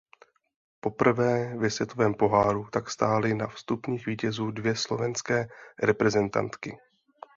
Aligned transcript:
Poprvé 0.79 1.55
ve 1.57 1.69
světovém 1.69 2.13
poháru 2.13 2.67
tak 2.71 2.89
stály 2.89 3.33
na 3.33 3.49
stupních 3.49 4.05
vítězů 4.05 4.51
dvě 4.51 4.75
slovenské 4.75 5.47
reprezentantky. 5.83 6.77